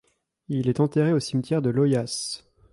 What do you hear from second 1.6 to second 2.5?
de Loyasse.